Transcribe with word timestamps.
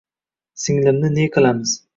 —Singlimni 0.63 1.15
ne 1.19 1.29
qilamiz? 1.37 1.81